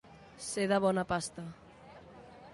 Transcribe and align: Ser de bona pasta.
Ser 0.45 0.65
de 0.71 0.79
bona 0.85 1.05
pasta. 1.13 1.47